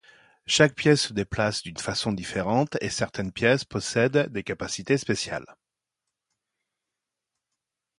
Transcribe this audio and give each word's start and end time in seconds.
Chaque 0.47 0.73
pièce 0.73 1.01
se 1.09 1.13
déplace 1.13 1.61
d'une 1.61 1.77
façon 1.77 2.11
différente, 2.11 2.75
et 2.81 2.89
certaines 2.89 3.31
pièces 3.31 3.65
possèdent 3.65 4.31
des 4.31 4.41
capacités 4.41 4.97
spéciales. 4.97 5.55